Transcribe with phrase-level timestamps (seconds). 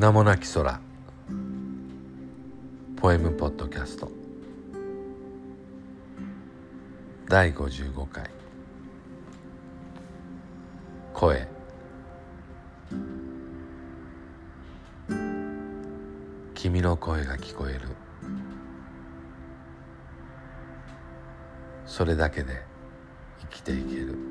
[0.00, 0.80] 名もなき空。
[2.96, 4.10] ポエムポッドキャスト。
[7.28, 8.30] 第55回。
[11.12, 11.46] 声。
[16.54, 17.80] 君の声が聞こえる。
[21.84, 22.62] それだけで
[23.42, 24.29] 生きていける。